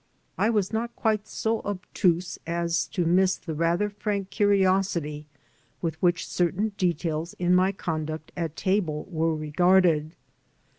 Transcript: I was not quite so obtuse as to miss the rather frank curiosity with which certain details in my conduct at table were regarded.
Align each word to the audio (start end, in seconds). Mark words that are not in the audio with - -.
I 0.35 0.49
was 0.49 0.73
not 0.73 0.95
quite 0.95 1.27
so 1.27 1.59
obtuse 1.61 2.39
as 2.47 2.87
to 2.87 3.05
miss 3.05 3.35
the 3.37 3.53
rather 3.53 3.87
frank 3.87 4.31
curiosity 4.31 5.27
with 5.79 6.01
which 6.01 6.25
certain 6.27 6.69
details 6.69 7.35
in 7.37 7.53
my 7.53 7.71
conduct 7.71 8.31
at 8.35 8.55
table 8.55 9.07
were 9.11 9.35
regarded. 9.35 10.15